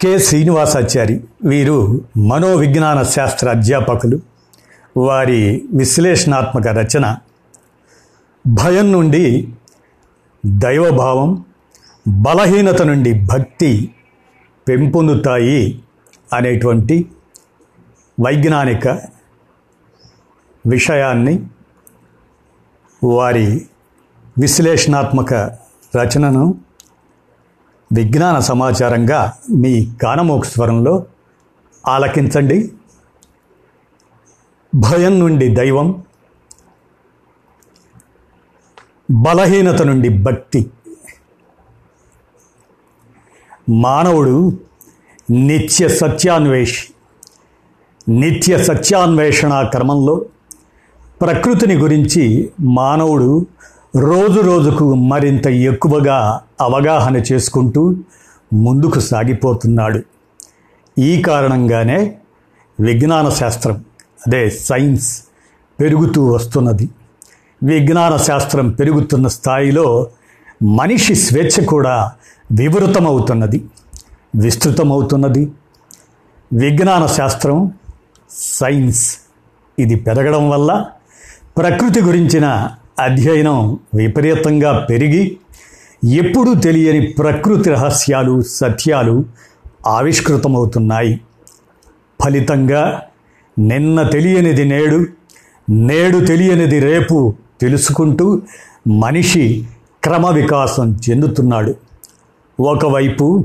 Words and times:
K. 0.00 0.18
Srinivasachari 0.18 1.24
వీరు 1.44 2.04
మనోవిజ్ఞాన 2.16 3.02
శాస్త్ర 3.02 3.48
అధ్యాపకులు. 3.48 4.20
వారి 4.96 5.64
విశ్లేషణాత్మక 5.74 6.66
రచన 6.66 7.18
భయం 8.46 8.92
నుండి 8.92 9.48
దైవభావం 10.46 11.44
బలహీనత 12.08 12.82
నుండి 12.82 13.20
భక్తి 13.20 13.94
పెంపొందుతాయి 14.68 15.82
అనేటువంటి 16.32 17.10
వైజ్ఞానిక 18.20 18.88
విషయాన్ని 20.66 21.46
వారి 23.04 23.66
విశ్లేషణాత్మక 24.38 25.34
రచనను 25.96 26.54
విజ్ఞాన 27.92 28.38
సమాచారంగా 28.38 29.32
మీ 29.50 29.88
కానమోక్ 30.02 30.46
స్వరంలో 30.46 31.04
ఆలకించండి. 31.88 32.72
భయం 34.74 35.18
నుండి 35.18 35.48
దైవం 35.48 36.02
బలహీనత 39.10 39.82
నుండి 39.82 40.08
భక్తి. 40.08 40.70
మానవుడు 43.68 44.58
నిత్య 45.30 45.88
సత్యాన్వేషి 45.88 46.88
నిత్య 48.08 48.64
సత్యాన్వేషణ 48.64 49.62
క్రమంలో 49.62 50.24
ప్రకృతిని 51.20 51.74
గురించి 51.74 52.50
మానవుడు 52.60 53.46
రోజు 53.96 54.40
రోజుకు 54.40 54.94
మరింత 54.94 55.46
ఎక్కువగా 55.46 56.42
అవగాహన 56.60 57.16
చేసుకుంటూ 57.16 57.96
ముందుకు 58.52 59.00
సాగిపోతున్నాడు. 59.00 60.02
ఈ 60.98 61.22
కారణంగానే 61.22 62.16
విజ్ఞాన 62.80 63.28
శాస్త్రం 63.28 63.84
అదే 64.26 64.50
సైన్స్ 64.50 65.22
పెరుగుతూ 65.80 66.26
వస్తున్నది. 66.26 66.88
విజ్ఞాన 67.62 68.16
శాస్త్రం 68.16 68.70
పెరుగుతున్న 68.70 69.26
స్థాయిలో 69.28 70.10
మనిషి 70.62 71.14
స్వేచ్ఛ 71.14 71.64
కూడా 71.64 72.12
వివృతమవుతున్నది 72.52 73.64
విస్తృతమవుతున్నది. 74.36 75.52
విజ్ఞాన 76.52 77.06
శాస్త్రం 77.06 77.72
సైన్స్ 78.30 79.18
ఇది 79.78 79.94
పెరగడం 79.94 80.50
వల్ల 80.50 80.86
ప్రకృతి 81.56 82.00
గురించిన 82.00 82.70
అధ్యయనం 83.00 83.78
విపరీతంగా 83.94 84.86
పెరిగి 84.90 85.38
ఎప్పుడూ 86.04 86.54
తెలియని 86.54 87.06
ప్రకృతి 87.06 87.70
రహస్యాలు 87.70 88.40
సత్యాలు 88.40 89.24
ఆవిష్కృతమవుతున్నాయి. 89.86 91.20
ఫలితంగా 92.24 93.02
నిన్న 93.58 94.02
తెలియనిది 94.02 94.64
నేడు 94.64 95.06
నేడు 95.70 96.26
తెలియనిది 96.26 96.80
రేపు 96.80 97.34
తెలుసుకుంటూ 97.60 98.42
మనిషి 98.88 99.66
క్రమ 100.04 100.30
వికాసం 100.30 100.98
చెందుతున్నాడు. 101.10 101.74
ఒకవైపు 102.60 103.44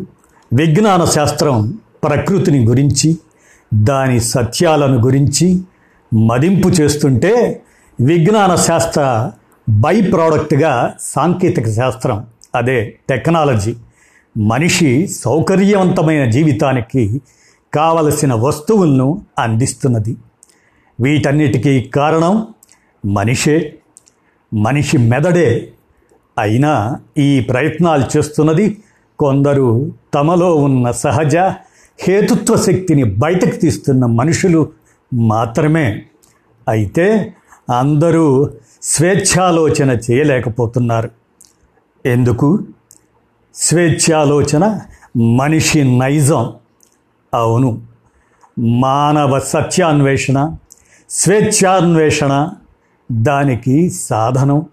విజ్ఞాన 0.54 1.06
శాస్త్రం 1.06 1.80
ప్రకృతిని 2.04 2.66
గురించి 2.66 3.18
దాని 3.74 4.20
సత్యాలను 4.20 5.02
గురించి 5.02 5.62
మదింపు 6.14 6.68
చేస్తుంటే 6.70 7.62
విజ్ఞాన 8.02 8.56
శాస్త్ర 8.56 9.32
బై 9.70 10.02
ప్రోడక్ట్గా 10.02 10.94
సాంకేతిక 11.00 11.70
శాస్త్రం 11.70 12.26
అదే 12.56 13.00
టెక్నాలజీ. 13.10 13.76
మనిషి 14.38 15.08
సౌకర్యవంతమైన 15.08 16.30
జీవితానికి 16.30 17.22
కావలసిన 17.74 18.34
వస్తువులను 18.34 19.22
అందిస్తున్నది. 19.40 20.16
వీటన్నిటికీ 21.00 21.82
కారణం 21.82 22.48
మనిషే. 23.06 23.78
మనిషి 24.54 24.98
మెదడే 24.98 25.72
అయినా 26.40 27.00
ఈ 27.18 27.40
ప్రయత్నాలు 27.40 28.18
చేస్తున్నది 28.18 28.78
కొందరు 29.20 29.92
తమలో 30.14 30.56
ఉన్న 30.56 30.92
సహజ 30.92 31.36
హేతుత్వ 32.00 32.58
శక్తిని 32.58 33.04
బయటకు 33.04 33.56
తీస్తున్న 33.56 34.06
మనుషులు 34.06 34.70
మాత్రమే. 35.14 36.06
అయితే 36.68 37.34
అందరూ 37.80 38.50
స్వేచ్ఛాలోచన 38.84 39.90
చేయలేకపోతున్నారు. 40.12 41.21
ఎందుకు? 42.06 42.64
స్వేచ్ఛాలోచన 43.56 44.80
మనిషి 45.18 45.98
నైజం. 45.98 46.54
అవును. 47.34 47.82
మానవ 48.60 49.40
సత్యాన్వేషణ 49.40 50.56
స్వేచ్ఛాన్వేషణ 51.10 52.50
దానికి 53.12 53.90
సాధనం 53.90 54.66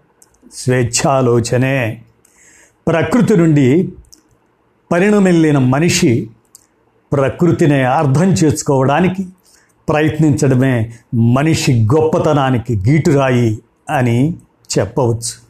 స్వేచ్ఛాలోచనే. 0.53 2.01
ప్రకృతి 2.87 3.37
నుండి 3.37 3.93
పరిణమిల్లిన 4.91 5.57
మనిషి 5.57 6.29
ప్రకృతిని 7.13 7.83
అర్థం 7.83 8.31
చేసుకోవడానికి 8.31 9.27
ప్రయత్నించడమే 9.89 10.93
మనిషి 11.15 11.85
గొప్పతనానికి 11.85 12.75
గీటురాయి 12.75 13.59
అని 13.89 14.35
చెప్పవచ్చు. 14.79 15.48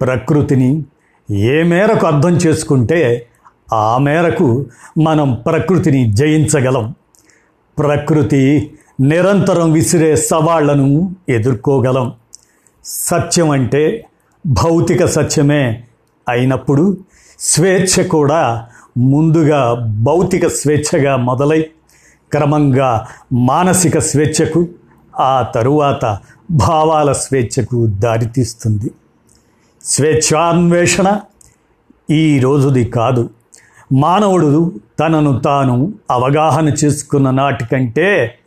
ప్రకృతిని 0.00 0.84
ఏ 1.30 1.62
మేరకు 1.62 2.06
అర్థం 2.06 2.36
చేసుకుంటే 2.36 3.26
ఆ 3.72 3.98
మేరకు 3.98 4.66
మనం 5.02 5.42
ప్రకృతిని 5.46 6.12
జయించగలం. 6.12 6.94
ప్రకృతి 7.78 8.70
నిరంతరం 9.00 9.72
విసిరే 9.72 10.16
సవాళ్ళను 10.16 11.16
ఎదుర్కోగలం. 11.28 12.12
సత్యం 12.84 13.50
అంటే 13.50 14.06
భౌతిక 14.46 15.04
సత్యమే 15.04 15.82
అయినప్పుడు 16.28 16.96
స్వేచ్ఛ 17.38 18.06
కూడా 18.06 18.66
ముందుగా 18.98 19.74
భౌతిక 20.02 20.46
స్వేచ్ఛగా 20.46 21.16
మొదలై 21.16 21.62
క్రమంగా 22.32 23.06
మానసిక 23.32 23.98
స్వేచ్ఛకు 23.98 24.68
ఆ 25.20 25.42
తరువాత 25.42 26.18
భావాల 26.50 27.12
స్వేచ్ఛకు 27.12 27.86
దారితీస్తుంది. 27.86 28.90
స్వేచ్ఛాన్వేషణ 29.86 31.20
ఈ 32.10 32.38
రోజుది 32.38 32.84
కాదు. 32.84 33.30
మానవుడు 33.92 34.72
తనను 35.00 35.38
తాను 35.38 35.92
అవగాహన 36.10 36.68
చేసుకున్న 36.68 37.30
నాటికంటే 37.30 38.38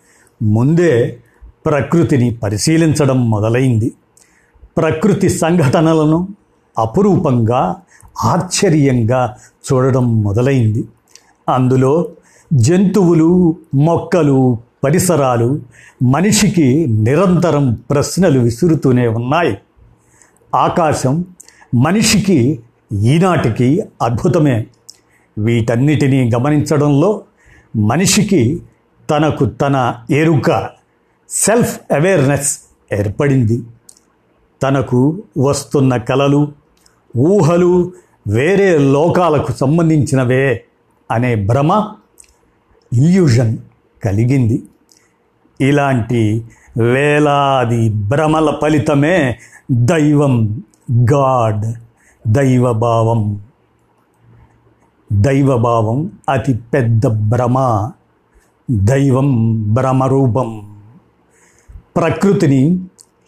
ముందే 0.43 1.19
ప్రకృతిని 1.65 2.35
పరిశీలించడం 2.35 3.29
మొదలైంది. 3.29 3.91
ప్రకృతి 4.77 5.29
సంఘటనలను 5.29 6.27
అపురూపంగా 6.79 7.75
ఆశ్చర్యంగా 8.23 9.35
చూడడం 9.73 10.21
మొదలైంది. 10.21 10.87
అందులో 11.49 12.11
జంతువులు 12.53 13.55
మొక్కలు 13.75 14.57
పరిసరాలు 14.83 15.59
మనిషికి 16.03 16.87
నిరంతరం 16.87 17.73
ప్రశ్నలు 17.73 18.39
విసురుతూనే 18.39 19.07
ఉన్నాయి. 19.07 19.57
ఆకాశం 20.55 21.25
మనిషికి 21.75 22.59
ఈనాటికి 22.93 23.83
అద్భుతమే. 24.01 24.67
వీటన్నిటినీ 25.37 26.31
గమనించడంలో 26.35 27.21
మనిషికి 27.75 28.61
తనకు 29.09 29.45
తన 29.45 29.95
ఎరుక 30.11 30.69
సెల్ఫ్ 31.29 31.79
అవేర్నెస్ 31.93 32.59
ఏర్పడింది. 32.93 33.61
తనకు 34.63 35.23
వస్తున్న 35.37 35.97
కలలు 35.97 36.51
ఊహలు 37.17 37.93
వేరే 38.27 38.77
లోకాలకు 38.77 39.51
సంబంధించినవే 39.51 40.63
అనే 41.11 41.35
భ్రమ 41.35 41.93
ఇల్యూషన్ 42.93 43.57
కలిగింది. 44.03 44.63
ఇలాంటి 45.61 46.45
వేలాది 46.79 47.89
భ్రమల 47.89 48.53
ఫలితమే 48.61 49.39
దైవం 49.71 50.63
గాడ్ 51.13 51.65
దైవభావం. 52.27 53.41
దైవభావం 55.13 56.11
అతి 56.29 56.53
పెద్ద 56.53 57.07
భ్రమ 57.07 57.89
దైవం 58.71 59.59
భ్రమరూపం. 59.73 60.77
ప్రకృతిని 61.97 62.79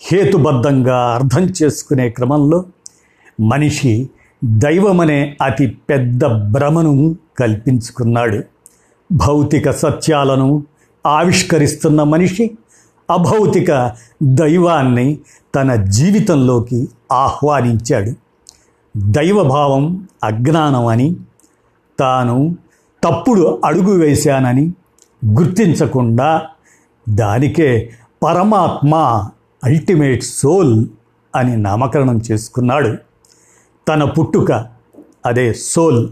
హేతుబద్ధంగా 0.02 1.14
అర్థం 1.14 1.54
చేసుకునే 1.64 2.10
క్రమంలో 2.10 2.66
మనిషి 3.42 4.10
దైవమనే 4.44 5.38
అతి 5.42 5.68
పెద్ద 5.68 6.26
భ్రమను 6.26 7.16
కల్పించుకున్నాడు. 7.40 8.44
భౌతిక 9.12 9.72
సత్యాలను 9.72 10.64
ఆవిష్కరిస్తున్న 11.06 12.04
మనిషి 12.04 12.58
అభౌతిక 13.12 13.96
దైవాన్ని 14.24 15.20
తన 15.56 15.76
జీవితంలోకి 15.76 16.90
ఆహ్వానించాడు. 17.12 18.12
దైవభావం 18.98 20.08
అజ్ఞానం 20.24 20.86
అని 20.86 21.16
తాను 22.00 22.56
తప్పుడు 23.04 23.62
అడుగు 23.66 23.94
వేశానని 24.00 24.74
గుర్తించకుండా 25.26 26.42
దానికే 27.10 27.94
పరమాత్మ 28.24 28.96
అల్టిమేట్ 29.64 30.24
సోల్ 30.24 30.86
అని 31.36 31.58
నామకరణం 31.58 32.22
చేసుకున్నాడు. 32.32 32.98
తన 33.88 34.04
పుట్టుక 34.04 34.66
అదే 35.26 35.54
సోల్ 35.54 36.10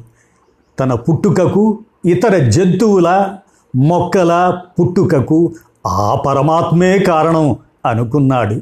తన 0.79 0.93
పుట్టుకకు 0.93 1.79
ఇతర 2.05 2.49
జంతువుల 2.49 3.35
మొక్కల 3.75 4.61
పుట్టుకకు 4.79 5.53
ఆ 5.89 6.15
పరమాత్మే 6.15 6.99
కారణం 6.99 7.55
అనుకున్నాడు. 7.85 8.61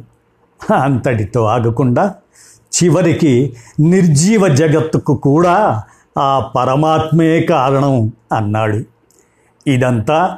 అంతటితో 0.74 1.44
ఆగకుండా 1.44 2.16
చివరికి 2.74 3.56
నిర్జీవ 3.80 4.48
జగత్తుకు 4.48 5.16
కూడా 5.16 5.84
ఆ 6.20 6.40
పరమాత్మే 6.40 7.42
కారణం 7.42 8.12
అన్నాడు. 8.34 8.84
ఇదంతా 9.68 10.38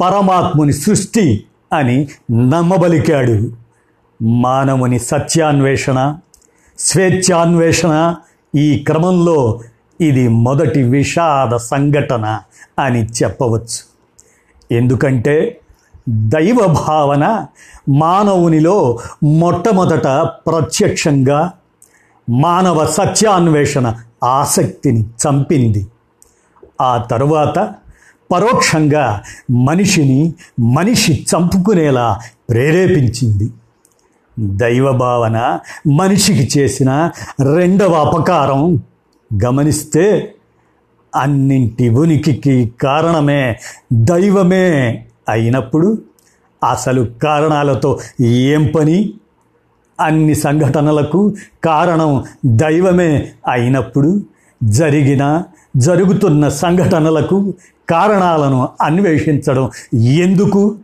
పరమాత్ముని 0.00 0.72
సృష్టి 0.72 1.44
అని 1.72 2.08
నమ్మబలికాడు. 2.30 3.50
మానవుని 4.22 4.98
సత్యాన్వేషణ 4.98 6.16
స్వేచ్ఛాన్వేషణ 6.78 8.14
ఈ 8.56 8.78
క్రమంలో 8.78 9.60
ఇది 10.00 10.28
మొదటి 10.28 10.82
విషాద 10.82 11.56
సంఘటన 11.56 12.40
అని 12.78 13.04
చెప్పవచ్చు. 13.04 13.80
ఎందుకంటే 14.70 15.60
దైవ 16.08 16.56
భావన 16.88 17.46
మానవునిలో 17.88 18.98
మొట్టమొదట 19.24 20.06
ప్రత్యక్షంగా 20.16 21.52
మానవ 22.30 22.86
సత్యాన్వేషణ 22.86 23.94
ఆసక్తిని 24.24 25.02
చంపింది. 25.02 25.86
ఆ 26.80 26.96
తరువాత 26.96 27.58
పరోక్షంగా 28.32 29.22
మనిషిని 29.50 30.34
మనిషి 30.60 31.26
చంపుకునేలా 31.34 32.18
ప్రేరేపించింది. 32.50 33.50
దైవభావన 34.38 35.58
మనిషికి 35.96 36.60
చేసిన 36.60 37.10
రెండవ 37.56 37.92
అపకారం 37.92 38.82
గమనిస్తే 39.44 40.34
అన్నింటి 41.16 41.88
ఉనికికి 41.88 42.72
కారణమే 42.82 43.58
దైవమే. 43.92 45.06
అయినప్పుడు 45.28 45.98
అసలు 46.70 47.06
కారణాలతో 47.22 47.98
ఏం 48.20 48.72
పని? 48.76 49.14
అన్ని 50.00 50.34
సంఘటనలకు 50.34 51.34
కారణం 51.64 52.24
దైవమే 52.46 53.28
అయినప్పుడు 53.50 54.22
జరిగిన 54.62 55.42
జరుగుతున్న 55.76 56.48
సంఘటనలకు 56.48 57.54
కారణాలను 57.90 58.68
అన్వేషించడం 58.80 59.70
ఎందుకు? 59.94 60.76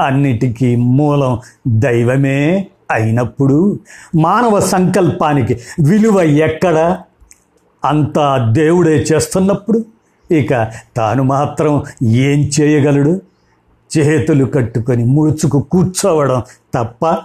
అన్నిటికీ 0.00 0.76
మూలం 0.76 1.40
దైవమే 1.68 2.68
అయినప్పుడు 2.90 3.80
మానవ 4.16 4.60
సంకల్పానికి 4.60 5.60
విలువ 5.80 6.20
ఎక్కడ? 6.20 6.98
అంతా 7.84 8.50
దేవుడే 8.52 8.96
చేస్తున్నప్పుడు. 9.12 9.84
ఇక 10.30 10.68
తాను 10.96 11.22
మాత్రం 11.22 11.82
ఏం 12.02 12.50
చేయగలడు? 12.60 13.20
చేతులు 13.96 14.44
కట్టుకొని 14.44 15.04
ముడుచుకు 15.04 15.58
కూర్చోవడం 15.60 16.42
తప్ప 16.74 17.16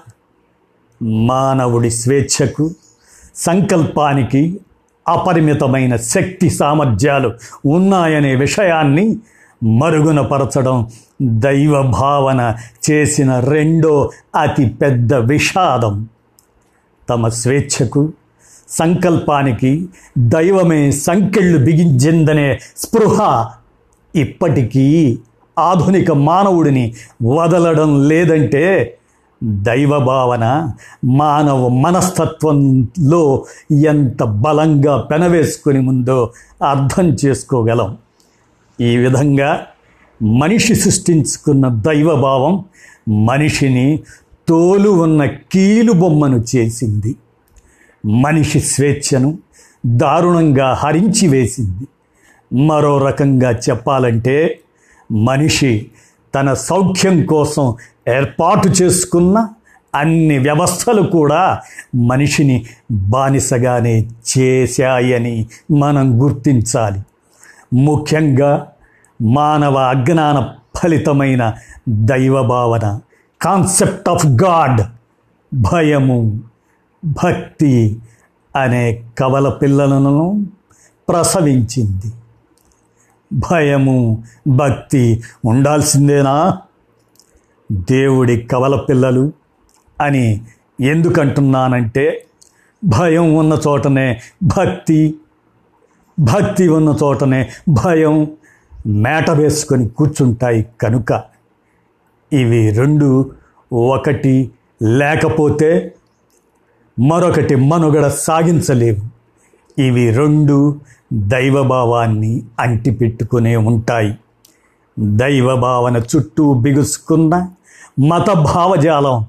మానవుడి 1.02 1.90
స్వేచ్ఛకు 1.92 2.72
సంకల్పానికి 3.36 4.60
అపరిమితమైన 5.08 5.96
శక్తి 5.96 6.50
సామర్థ్యాలు 6.50 7.34
ఉన్నాయనే 7.66 8.36
విషయాన్ని 8.36 9.18
మరుగునపరచడం 9.64 10.88
దైవ 11.22 11.82
భావన 11.82 12.56
చేసిన 12.92 13.40
రెండో 13.40 14.12
అతి 14.36 14.66
పెద్ద 14.70 15.14
విషాదం. 15.14 16.08
తమ 17.10 17.28
స్వేచ్ఛకు 17.28 18.14
సంకల్పానికి 18.68 19.88
దైవమే 20.18 20.92
సంకెళ్ళు 20.92 21.58
బిగించిందనే 21.58 22.60
స్పృహ 22.78 23.48
ఇప్పటికీ 24.16 25.20
ఆధునిక 25.60 26.12
మానవుడిని 26.12 26.94
వదలడం 27.24 28.08
లేదంటే 28.08 28.98
దైవభావన 29.44 30.72
మానవ 31.06 31.68
మనస్తత్వంలో 31.68 33.46
ఎంత 33.72 34.24
బలంగా 34.24 34.98
పెనవేసుకుని 34.98 35.82
ముందో 35.82 36.32
అర్థం 36.70 37.16
చేసుకోగలం. 37.26 37.98
ఈ 38.82 38.98
విధంగా 38.98 39.66
మనిషి 40.24 40.76
సృష్టించుకున్న 40.76 41.68
దైవభావం 41.68 42.66
మనిషిని 43.26 44.04
తోలు 44.48 44.90
ఉన్న 44.90 45.26
కీలు 45.26 45.92
బొమ్మను 45.92 46.44
చేసింది. 46.56 47.16
మనిషి 48.06 48.60
స్వేచ్ఛను 48.60 49.38
దారుణంగా 49.86 50.74
హరించి 50.74 51.28
వేసింది. 51.28 51.88
మరో 52.66 52.98
రకంగా 52.98 53.52
చెప్పాలంటే 53.52 54.60
మనిషి 55.14 55.92
తన 56.36 56.54
సౌఖ్యం 56.54 57.26
కోసం 57.26 57.76
ఏర్పాటు 58.08 58.68
చేసుకున్న 58.68 59.50
అన్ని 59.96 60.38
వ్యవస్థలు 60.38 61.02
కూడా 61.02 61.60
మనిషిని 61.96 62.66
బానిసగానే 62.92 64.08
చేశాయని 64.38 65.48
మనం 65.72 66.24
గుర్తించాలి. 66.24 67.02
ముఖ్యంగా 67.74 68.68
మానవ 69.22 69.76
అజ్ఞాన 69.78 70.54
ఫలితమైన 70.78 71.54
దైవభావన 71.90 73.00
కాన్సెప్ట్ 73.42 74.10
ఆఫ్ 74.10 74.26
గాడ్ 74.26 74.82
భయము 75.56 76.40
భక్తి 77.06 78.00
అనే 78.56 79.04
కవల 79.20 79.50
పిల్లలను 79.50 80.46
ప్రసవించింది. 81.10 82.12
భయము 83.34 84.24
భక్తి 84.48 85.24
ఉండాల్సిందేనా? 85.46 86.58
దేవుడి 87.72 88.42
కవల 88.42 88.76
పిల్లలు 88.76 89.32
అని 90.02 90.42
ఎందుకంటున్నానంటే 90.80 92.26
భయం 92.86 93.36
ఉన్న 93.36 93.60
చోటనే 93.68 94.22
భక్తి 94.44 95.16
భక్తి 96.20 96.68
ఉన్న 96.68 96.98
చోటనే 97.04 97.50
భయం 97.70 98.28
మేట 98.88 99.30
వేసుకొని 99.32 99.90
కూర్చుంటాయి 99.90 100.68
కనుక 100.82 101.24
ఇవి 102.34 102.72
రెండు 102.72 103.32
ఒకటి 103.74 104.52
లేకపోతే 104.84 105.96
మరొకటి 107.00 107.56
మనుగడ 107.56 108.08
సాగించలేవు. 108.08 109.13
ఇవి 109.80 110.12
రెండు 110.12 110.80
దైవభావాన్ని 111.14 112.44
అంటిపెట్టుకునే 112.60 113.56
ఉంటాయి. 113.56 114.18
దైవభావన 115.00 115.98
చుట్టూ 115.98 116.54
బిగుసుకున్న 116.54 117.50
మత 118.08 118.32
భావజాలం 118.32 119.26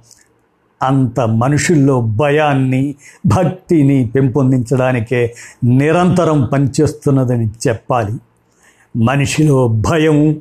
అంత 0.82 1.20
మనుషుల్లో 1.20 2.00
భయాన్ని 2.00 2.94
భక్తిని 3.26 4.08
పెంపొందించడానికే 4.14 5.34
నిరంతరం 5.64 6.44
పనిచేస్తున్నదని 6.52 7.48
చెప్పాలి. 7.68 8.12
మనిషిలో 8.96 9.68
భయం 9.68 10.40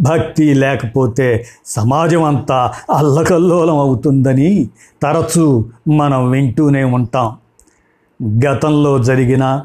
భక్తి 0.00 0.54
లేకపోతే 0.54 1.46
సమాజం 1.66 2.22
అంతా 2.22 2.72
అల్లకల్లోలం 2.90 3.78
అవుతుందని 3.78 4.68
తరచూ 5.02 5.64
మనం 5.88 6.30
వింటూనే 6.30 6.84
ఉంటాం. 6.84 7.36
గతంలో 8.24 8.98
జరిగిన 8.98 9.64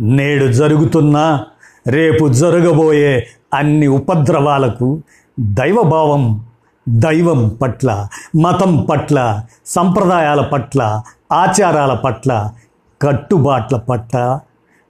నేడు 0.00 0.52
జరుగుతున్న 0.52 1.44
రేపు 1.86 2.28
జరగబోయే 2.28 3.26
అన్ని 3.54 3.86
ఉపద్రవాలకు 3.86 5.02
దైవభావం 5.40 6.44
దైవం 6.88 7.48
పట్ల 7.48 8.08
మతం 8.40 8.86
పట్ల 8.90 9.42
సంప్రదాయాల 9.66 10.40
పట్ల 10.40 11.02
ఆచారాల 11.32 11.94
పట్ల 11.94 12.50
కట్టుబాట్ల 13.02 13.76
పట్ల 13.76 14.40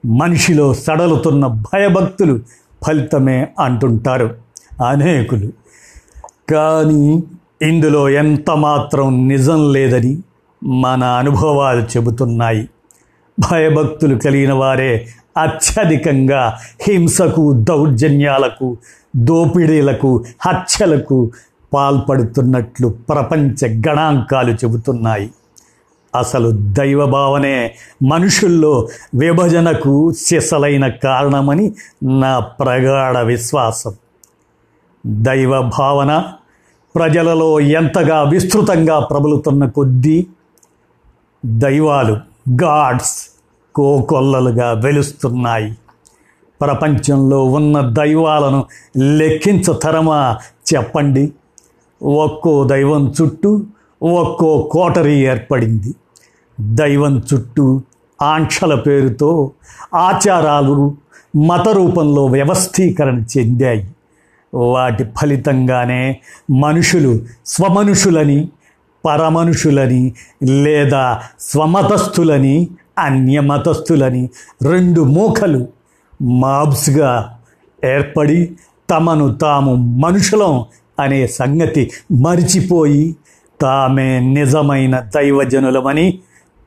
మనిషిలో 0.06 0.74
సడలుతున్న 0.74 1.46
భయభక్తులు 1.46 2.40
ఫలితమే 2.82 3.48
అంటుంటారు 3.60 4.34
అనేకులు. 4.84 5.52
కానీ 6.50 7.22
ఇందులో 7.62 8.08
ఎంత 8.08 8.50
మాత్రం 8.50 9.28
నిజం 9.28 9.72
లేదని 9.72 10.18
మన 10.64 11.04
అనుభవాలు 11.04 11.80
చెబుతున్నాయి. 11.80 12.68
భయభక్తులు 13.40 14.14
కలిగిన 14.14 14.52
వారే 14.52 15.08
అత్యధికంగా 15.36 16.58
హింసకు 16.80 17.52
దౌర్జన్యాలకు 17.52 18.76
దోపిడీలకు 19.16 20.24
హత్యలకు 20.46 21.30
పాల్పడుతున్నట్లు 21.74 22.88
ప్రపంచ 22.88 23.66
గణాంకాలు 23.88 24.52
చెబుతున్నాయి. 24.52 25.30
అసలు 26.14 26.50
దైవభావనే 26.50 27.74
మనుషుల్లో 28.02 28.88
విభజనకు 29.14 30.12
సిసలైన 30.12 30.88
కారణమని 30.88 31.72
నా 32.04 32.38
ప్రగాఢ 32.38 33.18
విశ్వాసం. 33.18 33.94
దైవ 35.06 35.62
భావన 35.62 36.24
ప్రజలలో 36.94 37.60
ఎంతగా 37.60 38.22
విస్తృతంగా 38.22 38.98
ప్రబలుతున్న 38.98 39.66
కొద్దీ 39.66 40.26
దైవాలు 41.46 42.12
గాడ్స్ 42.64 43.19
కోకొల్లలుగా 43.74 44.72
వెలుస్తున్నాయి. 44.72 45.76
ప్రపంచంలో 46.60 47.44
ఉన్న 47.44 47.80
దైవాలను 47.80 48.64
లెక్కించతరమా 48.98 50.38
చెప్పండి. 50.74 51.32
ఒక్కో 52.02 52.64
దైవం 52.64 53.12
చుట్టూ 53.22 53.62
ఒక్కో 54.02 54.68
కోటరీ 54.72 55.26
ఏర్పడింది. 55.26 55.94
దైవం 56.60 57.22
చుట్టూ 57.34 57.82
ఆంక్షల 58.22 58.74
పేరుతో 58.74 59.50
ఆచారాలు 59.94 60.94
మత 61.46 61.68
రూపంలో 61.68 62.26
వ్యవస్థీకరణ 62.26 63.22
చెందాయి. 63.38 63.90
వాటి 64.54 65.04
ఫలితంగానే 65.04 66.20
మనుషులు 66.50 67.18
స్వమనుషులని 67.46 68.48
పరమనుషులని 69.06 70.14
లేదా 70.42 71.20
స్వమతస్థులని 71.40 72.68
అన్యమతస్థులని 72.98 74.28
రెండు 74.62 75.00
మూకలు 75.00 75.68
మాబ్స్గా 76.22 77.38
ఏర్పడి 77.84 78.56
తమను 78.90 79.34
తాము 79.34 79.74
మనుషులం 79.74 80.64
అనే 81.00 81.26
సంగతి 81.26 81.90
మరిచిపోయి 82.12 83.16
తామే 83.60 84.20
నిజమైన 84.20 85.00
దైవజనులమని 85.00 86.18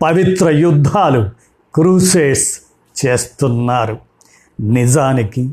పవిత్ర 0.02 0.50
యుద్ధాలు 0.50 1.30
క్రూసేస్ 1.76 2.60
చేస్తున్నారు. 3.06 3.98
నిజానికి 4.60 5.52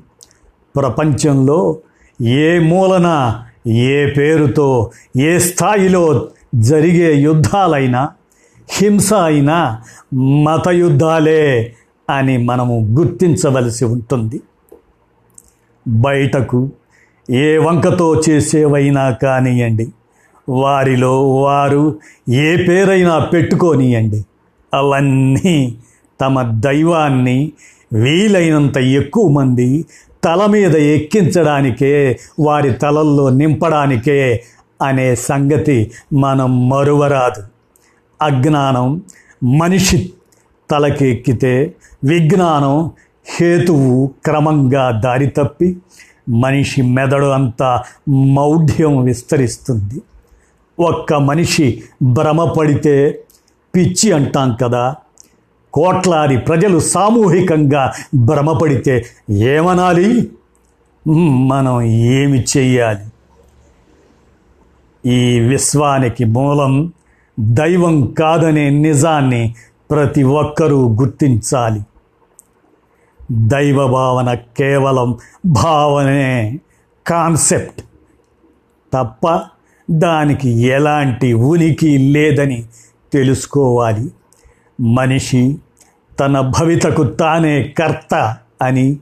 ప్రపంచంలో 0.77 1.79
ఏ 2.23 2.59
మూలన 2.59 3.43
ఏ 3.67 4.11
పేరుతో 4.11 4.91
ఏ 5.17 5.39
స్థాయిలో 5.39 6.29
జరిగే 6.55 7.17
యుద్ధాలైనా 7.17 8.09
హింస 8.71 9.13
అయినా 9.13 9.83
మతయుద్ధాలే 10.15 11.73
అని 12.11 12.39
మనము 12.39 12.97
గుర్తించవలసి 12.99 13.85
ఉంటుంది. 13.85 14.41
బయటకు 15.89 16.71
ఏ 17.31 17.59
వంకతో 17.59 18.23
చేసేవైనా 18.31 19.11
కానియండి. 19.11 19.89
వారిలో 20.49 21.37
వారు 21.37 21.99
ఏ 22.29 22.57
పేరైనా 22.57 23.19
పెట్టుకోనియండి. 23.19 24.25
అవన్నీ 24.75 25.79
తమ 26.21 26.43
దైవాన్ని 26.43 27.53
వీలైనంత 27.93 28.79
ఎక్కువ 28.79 29.29
మంది 29.29 29.85
తల 30.25 30.47
మీద 30.47 30.77
ఎక్కించడానికే 30.77 32.19
వారి 32.41 32.73
తలల్లో 32.73 33.31
నింపడానికే 33.31 34.45
అనే 34.83 35.15
సంగతి 35.15 35.91
మనం 36.13 36.69
మరువరాదు. 36.69 37.43
అజ్ఞానం 38.23 39.03
మనిషి 39.45 40.13
తలకెక్కితే 40.71 41.75
విజ్ఞానం 42.05 42.91
హేతువు 43.41 44.15
క్రమంగా 44.25 44.91
దారి 44.91 45.27
తప్పి 45.27 45.77
మనిషి 46.29 46.83
మెదడు 46.83 47.27
అంతా 47.27 47.83
మౌఢ్యం 48.09 49.03
విస్తరిస్తుంది. 49.03 50.03
ఒక్క 50.79 51.15
మనిషి 51.15 51.83
భ్రమపడితే 52.03 53.25
పిచ్చి 53.77 54.13
అంటాం 54.13 54.57
కదా. 54.63 54.97
కోట్లాది 55.73 56.39
ప్రజలు 56.39 56.79
సామూహికంగా 56.79 57.93
భ్రమపడితే 58.15 59.07
ఏమనాలి? 59.31 60.31
మనం 61.47 61.83
ఏమి 61.83 62.45
చెయ్యాలి? 62.57 63.05
ఈ 65.11 65.41
విశ్వానికి 65.41 66.25
మూలం 66.25 66.93
దైవం 67.41 68.07
కాదనే 68.07 68.71
నిజాన్ని 68.71 69.55
ప్రతి 69.91 70.23
ఒక్కరూ 70.23 70.89
గుర్తించాలి. 70.89 71.81
దైవ 73.33 73.87
భావన 73.87 74.35
కేవలం 74.35 75.19
భావనే 75.47 76.59
కాన్సెప్ట్ 77.07 77.83
తప్ప 78.93 79.41
దానికి 79.91 80.51
ఎలాంటి 80.51 81.33
ఉనికి 81.33 81.99
లేదని 81.99 82.65
తెలుసుకోవాలి. 83.13 84.11
మనిషి 84.81 85.59
తన 86.21 86.41
భవితకు 86.41 87.05
తానే 87.05 87.63
కర్త 87.63 88.37
అని 88.63 88.97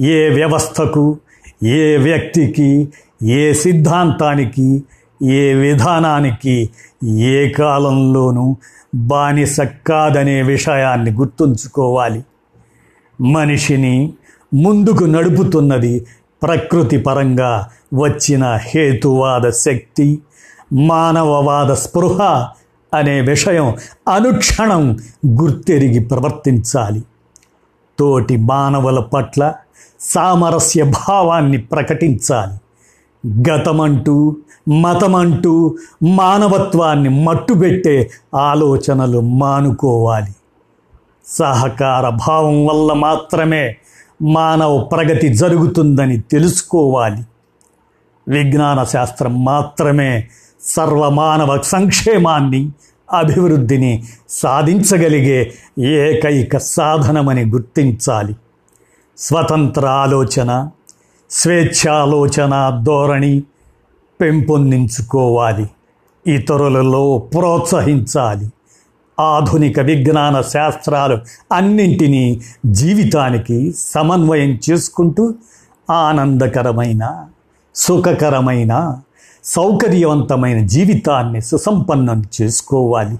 ఏ 0.00 0.28
వ్యవస్థకు 0.28 1.18
ఏ 1.64 1.96
వ్యక్తికి 1.96 2.88
ఏ 3.22 3.52
సిద్ధాంతానికి 3.52 4.84
ఏ 5.22 5.54
విధానానికి 5.54 6.70
ఏ 7.04 7.48
కాలంలోనూ 7.48 8.56
బానిస 8.94 9.60
కాదనే 9.60 10.42
విషయాన్ని 10.42 11.10
గుర్తుంచుకోవాలి. 11.10 12.24
మనిషిని 13.20 14.12
ముందుకు 14.54 15.04
నడుపుతున్నది 15.04 16.06
ప్రకృతి 16.42 16.98
పరంగా 16.98 17.68
వచ్చిన 17.94 18.44
హేతువాద 18.54 19.50
శక్తి 19.50 20.18
మానవవాద 20.72 21.72
స్పృహ 21.72 22.48
అనే 22.94 23.20
విషయం 23.20 23.74
అనుక్షణం 24.08 24.98
గుర్తెరిగి 25.26 25.98
ప్రవర్తించాలి. 25.98 27.02
తోటి 27.98 28.36
మానవుల 28.36 29.00
పట్ల 29.00 29.54
సామరస్య 30.00 30.84
భావాన్ని 30.84 31.58
ప్రకటించాలి. 31.58 32.58
గతమంటూ 33.26 34.36
మతమంటూ 34.80 35.76
మానవత్వాన్ని 36.02 37.08
మట్టుబెట్టే 37.08 38.10
ఆలోచనలు 38.34 39.20
మానుకోవాలి. 39.20 40.32
సహకార 41.26 42.08
భావం 42.08 42.66
వల్ల 42.66 42.92
మాత్రమే 42.92 43.76
మానవ 44.22 44.78
ప్రగతి 44.78 45.28
జరుగుతుందని 45.28 46.20
తెలుసుకోవాలి. 46.20 47.22
విజ్ఞాన 48.28 48.84
శాస్త్రం 48.84 49.44
మాత్రమే 49.44 50.28
సర్వమానవ 50.60 51.62
సంక్షేమాన్ని 51.62 52.70
అభివృద్ధిని 53.12 54.04
సాధించగలిగే 54.28 55.52
ఏకైక 55.78 56.56
సాధనమని 56.56 57.44
గుర్తించాలి. 57.44 58.36
స్వతంత్ర 59.18 59.86
ఆలోచన 59.86 60.68
స్వేచ్ఛాలోచన 61.34 62.80
ధోరణి 62.82 63.42
పెంపొందించుకోవాలి. 64.20 65.70
ఇతరులలో 66.26 67.18
ప్రోత్సహించాలి. 67.18 68.52
ఆధునిక 69.20 69.80
విజ్ఞాన 69.80 70.40
శాస్త్రాలు 70.40 71.18
అన్నింటినీ 71.52 72.40
జీవితానికి 72.66 73.74
సమన్వయం 73.78 74.58
చేసుకుంటూ 74.70 75.34
ఆనందకరమైన 75.90 77.26
సుఖకరమైన 77.74 78.96
సౌకర్యవంతమైన 79.44 80.66
జీవితాన్ని 80.66 81.40
సుసంపన్నం 81.40 82.24
చేసుకోవాలి. 82.42 83.18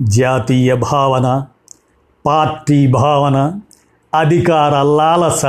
జాతీయ 0.00 0.74
భావన 0.74 1.46
పార్టీ 2.26 2.86
భావన 2.86 3.60
అధికార 4.14 4.82
లాలస 4.82 5.46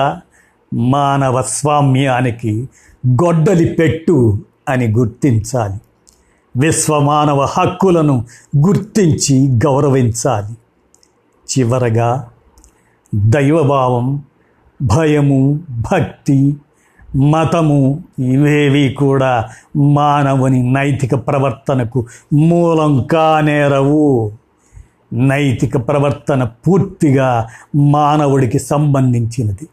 మానవ 0.74 1.42
స్వామ్యానికి 1.42 2.70
గొడ్డలి 3.08 3.66
పెట్టు 3.66 4.38
అని 4.70 4.88
గుర్తించాలి. 4.88 5.78
విశ్వమానవ 6.58 7.48
హక్కులను 7.58 8.26
గుర్తించి 8.68 9.48
గౌరవించాలి. 9.66 10.58
చివరగా 11.50 12.30
దైవభావం 13.16 14.24
భయము 14.82 15.60
భక్తి 15.70 16.56
మతము 17.16 18.04
ఇవేవి 18.20 18.94
కూడా 18.94 19.46
మానవుని 19.76 20.72
నైతిక 20.72 21.16
ప్రవర్తనకు 21.16 22.06
మూలం 22.34 23.04
కానేరవు. 23.04 24.32
నైతిక 25.14 25.88
ప్రవర్తన 25.88 26.44
పూర్తిగా 26.44 27.48
మానవుడికి 27.76 28.60
సంబంధించినది. 28.60 29.68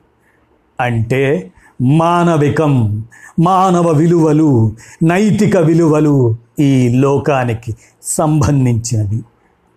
అంటే 0.80 1.50
మానవికం 1.82 3.04
మానవ 3.40 3.90
విలువలు 3.90 4.76
నైతిక 5.02 5.56
విలువలు 5.56 6.36
ఈ 6.60 6.88
లోకానికి 6.88 7.76
సంబంధించినవి. 8.02 9.22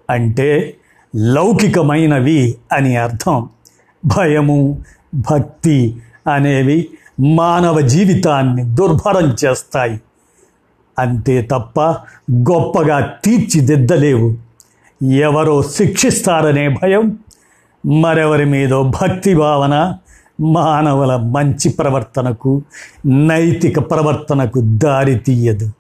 అంటే 0.10 0.78
లౌకికమైనవి 1.16 2.56
అని 2.72 2.96
అర్థం. 2.96 3.50
భయము 4.06 4.82
భక్తి 5.16 5.98
అనేవి 6.34 6.90
మానవ 7.20 7.82
జీవితాన్ని 7.82 8.64
దుర్భరం 8.64 9.36
చేస్తాయి. 9.46 10.02
అంతే 11.00 11.42
తప్ప 11.42 11.82
గొప్పగా 12.32 13.14
తీర్చిదిద్దలేవు. 13.26 14.36
ఎవరో 15.04 15.64
శిక్షిస్తారనే 15.64 16.70
భయం 16.70 17.20
మరెవరి 17.86 18.46
మీదో 18.46 18.92
భక్తి 19.02 19.36
భావన 19.36 19.98
మానవుల 20.40 21.16
మంచి 21.16 21.70
ప్రవర్తనకు 21.70 22.62
నైతిక 23.06 23.92
ప్రవర్తనకు 23.92 24.62
దారి 24.64 25.16
తీయదు. 25.16 25.72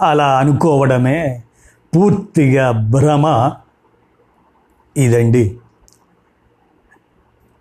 అలా 0.00 0.38
అనుకోవడమే 0.38 1.42
పూర్తిగా 1.96 2.70
భ్రమ. 2.70 3.52
ఇదండి 4.96 5.58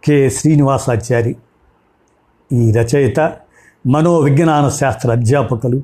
కె. 0.03 0.29
శ్రీనివాసాచారి 0.29 1.35
ఈ 2.51 2.71
రచయిత 2.71 3.19
మనోవిజ్ఞాన 3.87 4.69
శాస్త్ర 4.69 5.11
అధ్యాపకులు 5.11 5.83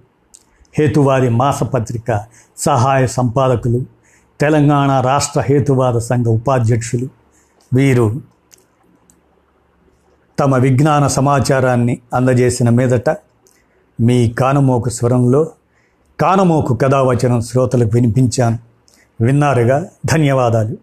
హేతువాది 0.79 1.29
మాసపత్రిక 1.29 2.25
సహాయ 2.57 3.07
సంపాదకులు 3.07 3.85
తెలంగాణ 4.39 5.01
రాష్ట్ర 5.01 5.41
హేతువాద 5.41 5.97
సంఘ 5.97 6.25
ఉపాధ్యక్షులు. 6.25 7.07
వీరు 7.73 8.21
తమ 10.41 10.57
విజ్ఞాన 10.57 11.07
సమాచారాన్ని 11.07 11.97
అందజేసిన 12.13 12.69
మీదట 12.69 13.09
మీ 14.01 14.29
కానమోకు 14.29 14.89
స్వరంలో 14.89 15.47
కానమోకు 16.19 16.75
కథావచనం 16.75 17.41
శ్రోతలకు 17.41 17.89
వినిపించాను. 17.93 18.59
విన్నారుగా 19.21 19.87
ధన్యవాదాలు. 20.05 20.77